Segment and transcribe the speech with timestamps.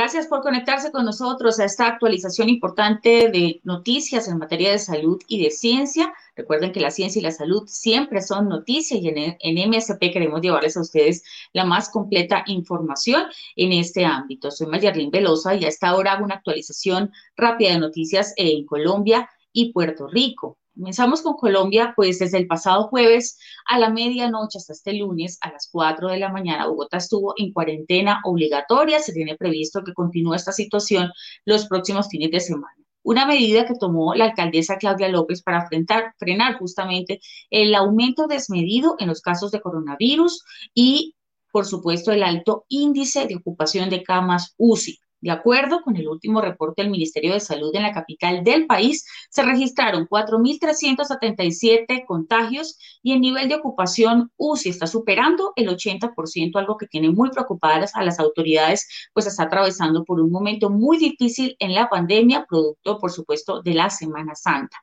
[0.00, 5.20] Gracias por conectarse con nosotros a esta actualización importante de noticias en materia de salud
[5.28, 6.10] y de ciencia.
[6.34, 10.78] Recuerden que la ciencia y la salud siempre son noticias y en, MSP queremos llevarles
[10.78, 11.22] a ustedes
[11.52, 13.24] la más completa información
[13.56, 14.50] en este ámbito.
[14.50, 19.28] Soy Mayarlín Velosa y a esta hora hago una actualización rápida de noticias en Colombia
[19.52, 20.59] y Puerto Rico.
[20.80, 25.52] Comenzamos con Colombia, pues desde el pasado jueves a la medianoche hasta este lunes a
[25.52, 28.98] las 4 de la mañana, Bogotá estuvo en cuarentena obligatoria.
[28.98, 31.10] Se tiene previsto que continúe esta situación
[31.44, 32.74] los próximos fines de semana.
[33.02, 39.08] Una medida que tomó la alcaldesa Claudia López para frenar justamente el aumento desmedido en
[39.08, 41.14] los casos de coronavirus y,
[41.52, 44.98] por supuesto, el alto índice de ocupación de camas UCI.
[45.20, 49.06] De acuerdo con el último reporte del Ministerio de Salud en la capital del país,
[49.28, 56.78] se registraron 4.377 contagios y el nivel de ocupación UCI está superando el 80%, algo
[56.78, 61.54] que tiene muy preocupadas a las autoridades, pues está atravesando por un momento muy difícil
[61.58, 64.78] en la pandemia, producto, por supuesto, de la Semana Santa.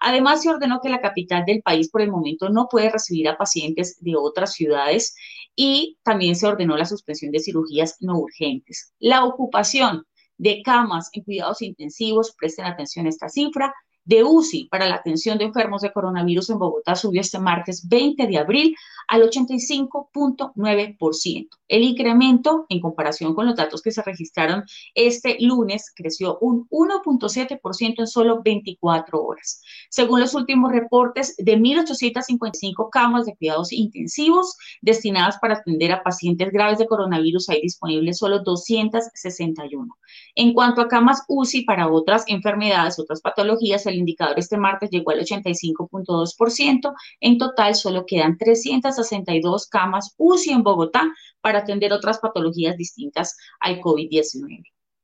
[0.00, 3.36] Además, se ordenó que la capital del país por el momento no puede recibir a
[3.36, 5.14] pacientes de otras ciudades
[5.54, 8.92] y también se ordenó la suspensión de cirugías no urgentes.
[8.98, 10.06] La ocupación
[10.38, 15.38] de camas en cuidados intensivos, presten atención a esta cifra, de UCI para la atención
[15.38, 18.74] de enfermos de coronavirus en Bogotá subió este martes 20 de abril
[19.08, 21.48] al 85.9%.
[21.72, 24.62] El incremento en comparación con los datos que se registraron
[24.94, 29.62] este lunes creció un 1.7% en solo 24 horas.
[29.88, 36.52] Según los últimos reportes, de 1.855 camas de cuidados intensivos destinadas para atender a pacientes
[36.52, 39.96] graves de coronavirus, hay disponibles solo 261.
[40.34, 45.12] En cuanto a camas UCI para otras enfermedades, otras patologías, el indicador este martes llegó
[45.12, 46.94] al 85.2%.
[47.20, 53.80] En total, solo quedan 362 camas UCI en Bogotá para atender otras patologías distintas al
[53.80, 54.62] COVID-19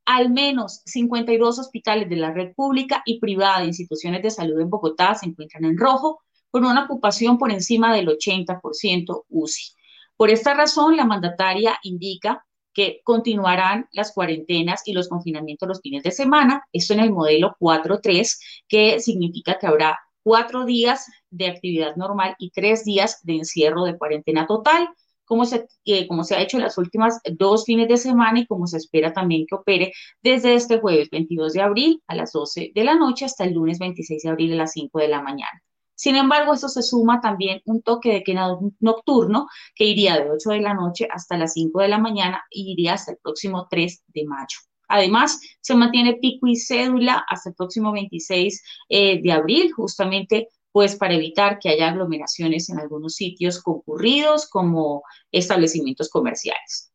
[0.09, 4.67] al menos 52 hospitales de la red pública y privada de instituciones de salud en
[4.67, 9.63] Bogotá se encuentran en rojo, con una ocupación por encima del 80% UCI.
[10.17, 12.43] Por esta razón, la mandataria indica
[12.73, 16.63] que continuarán las cuarentenas y los confinamientos los fines de semana.
[16.73, 22.49] Esto en el modelo 4-3, que significa que habrá cuatro días de actividad normal y
[22.49, 24.89] tres días de encierro de cuarentena total,
[25.29, 28.65] como se, eh, como se ha hecho las últimas dos fines de semana y como
[28.65, 32.83] se espera también que opere desde este jueves 22 de abril a las 12 de
[32.83, 35.61] la noche hasta el lunes 26 de abril a las 5 de la mañana.
[35.93, 40.49] Sin embargo, eso se suma también un toque de queda nocturno que iría de 8
[40.49, 44.03] de la noche hasta las 5 de la mañana y iría hasta el próximo 3
[44.07, 44.57] de mayo.
[44.87, 50.95] Además, se mantiene pico y cédula hasta el próximo 26 eh, de abril, justamente pues
[50.95, 56.91] para evitar que haya aglomeraciones en algunos sitios concurridos como establecimientos comerciales.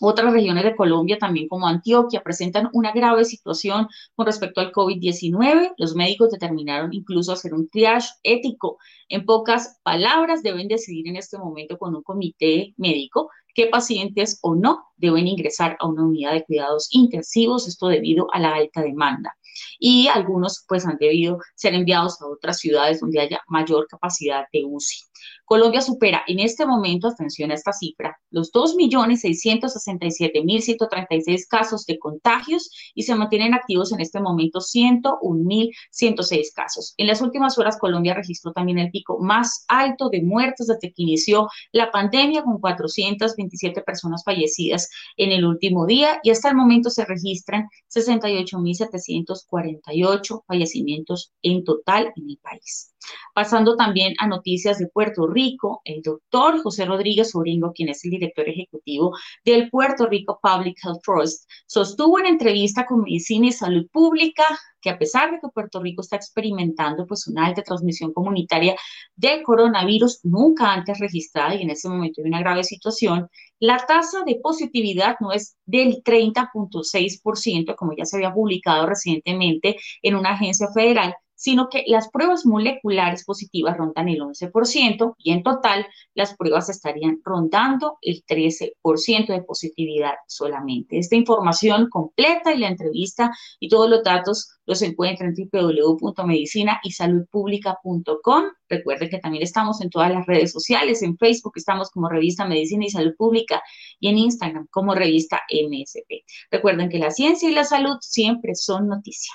[0.00, 5.74] Otras regiones de Colombia, también como Antioquia, presentan una grave situación con respecto al COVID-19.
[5.76, 8.78] Los médicos determinaron incluso hacer un triage ético.
[9.08, 14.56] En pocas palabras, deben decidir en este momento con un comité médico qué pacientes o
[14.56, 19.36] no deben ingresar a una unidad de cuidados intensivos, esto debido a la alta demanda.
[19.78, 24.64] Y algunos pues han debido ser enviados a otras ciudades donde haya mayor capacidad de
[24.64, 25.04] UCI.
[25.44, 33.02] Colombia supera en este momento, atención a esta cifra, los 2.667.136 casos de contagios y
[33.02, 36.94] se mantienen activos en este momento 101.106 casos.
[36.96, 41.02] En las últimas horas, Colombia registró también el pico más alto de muertes desde que
[41.02, 46.88] inició la pandemia, con 427 personas fallecidas en el último día y hasta el momento
[46.90, 52.94] se registran 68.748 fallecimientos en total en el país.
[53.34, 58.12] Pasando también a noticias de Puerto Rico, el doctor José Rodríguez Oringo, quien es el
[58.12, 59.12] director ejecutivo
[59.44, 64.44] del Puerto Rico Public Health Trust, sostuvo en entrevista con Medicina y Salud Pública
[64.84, 68.76] que a pesar de que Puerto Rico está experimentando pues una alta transmisión comunitaria
[69.16, 73.28] de coronavirus nunca antes registrada y en ese momento hay una grave situación,
[73.58, 80.16] la tasa de positividad no es del 30.6%, como ya se había publicado recientemente en
[80.16, 85.86] una agencia federal, sino que las pruebas moleculares positivas rondan el 11% y en total
[86.14, 90.98] las pruebas estarían rondando el 13% de positividad solamente.
[90.98, 98.44] Esta información completa y la entrevista y todos los datos los encuentran en www.medicinaysaludpublica.com.
[98.68, 102.86] Recuerden que también estamos en todas las redes sociales, en Facebook estamos como revista Medicina
[102.86, 103.62] y Salud Pública
[104.00, 106.24] y en Instagram como revista MSP.
[106.50, 109.32] Recuerden que la ciencia y la salud siempre son noticia.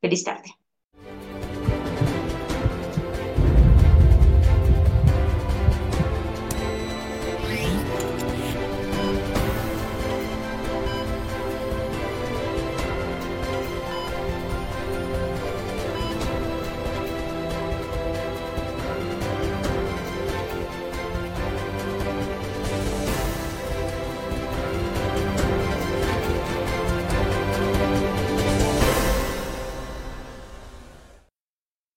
[0.00, 0.61] Feliz tarde.